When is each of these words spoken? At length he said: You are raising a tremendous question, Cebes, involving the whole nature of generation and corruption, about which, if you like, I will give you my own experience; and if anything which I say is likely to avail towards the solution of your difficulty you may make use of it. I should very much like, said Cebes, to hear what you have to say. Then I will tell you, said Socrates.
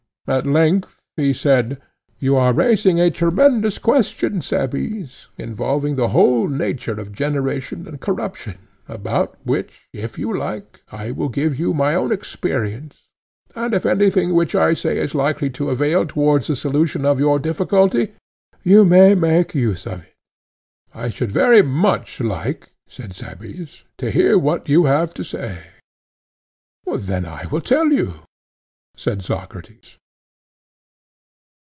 At 0.27 0.45
length 0.45 1.01
he 1.17 1.33
said: 1.33 1.81
You 2.19 2.37
are 2.37 2.53
raising 2.53 2.99
a 3.01 3.09
tremendous 3.11 3.79
question, 3.79 4.39
Cebes, 4.41 5.27
involving 5.35 5.95
the 5.95 6.09
whole 6.09 6.47
nature 6.47 6.93
of 6.93 7.11
generation 7.11 7.87
and 7.87 7.99
corruption, 7.99 8.55
about 8.87 9.35
which, 9.45 9.89
if 9.91 10.19
you 10.19 10.31
like, 10.37 10.83
I 10.91 11.09
will 11.11 11.27
give 11.27 11.59
you 11.59 11.73
my 11.73 11.95
own 11.95 12.11
experience; 12.13 13.07
and 13.55 13.73
if 13.73 13.85
anything 13.85 14.33
which 14.35 14.53
I 14.53 14.73
say 14.75 14.99
is 14.99 15.13
likely 15.15 15.49
to 15.49 15.69
avail 15.71 16.05
towards 16.05 16.47
the 16.47 16.55
solution 16.55 17.03
of 17.03 17.19
your 17.19 17.37
difficulty 17.39 18.13
you 18.63 18.85
may 18.85 19.15
make 19.15 19.55
use 19.55 19.85
of 19.87 20.03
it. 20.03 20.13
I 20.93 21.09
should 21.09 21.31
very 21.31 21.63
much 21.63 22.21
like, 22.21 22.71
said 22.87 23.15
Cebes, 23.15 23.83
to 23.97 24.11
hear 24.11 24.37
what 24.37 24.69
you 24.69 24.85
have 24.85 25.15
to 25.15 25.23
say. 25.23 25.63
Then 26.85 27.25
I 27.25 27.47
will 27.47 27.61
tell 27.61 27.87
you, 27.91 28.21
said 28.95 29.23
Socrates. 29.23 29.97